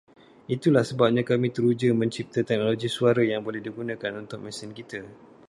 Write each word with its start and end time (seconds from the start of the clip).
Itulah 0.55 0.81
sebabnya 0.89 1.21
kami 1.31 1.47
teruja 1.55 1.89
mencipta 2.01 2.39
teknologi 2.49 2.87
suara 2.97 3.21
yang 3.31 3.41
boleh 3.47 3.61
digunakan 3.67 4.11
untuk 4.23 4.39
mesin 4.45 4.71
kita 4.79 5.01